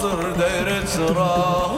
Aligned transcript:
خواصر 0.00 0.30
دايرة 0.30 0.84
شرار 0.86 1.69